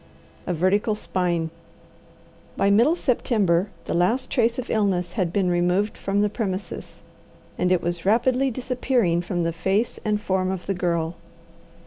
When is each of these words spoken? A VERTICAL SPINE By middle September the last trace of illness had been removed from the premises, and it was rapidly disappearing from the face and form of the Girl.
A 0.47 0.53
VERTICAL 0.55 0.95
SPINE 0.95 1.51
By 2.57 2.71
middle 2.71 2.95
September 2.95 3.69
the 3.85 3.93
last 3.93 4.31
trace 4.31 4.57
of 4.57 4.71
illness 4.71 5.11
had 5.11 5.31
been 5.31 5.47
removed 5.47 5.95
from 5.95 6.23
the 6.23 6.27
premises, 6.29 7.01
and 7.55 7.71
it 7.71 7.83
was 7.83 8.03
rapidly 8.03 8.49
disappearing 8.49 9.21
from 9.21 9.43
the 9.43 9.53
face 9.53 9.99
and 10.03 10.19
form 10.19 10.49
of 10.49 10.65
the 10.65 10.73
Girl. 10.73 11.17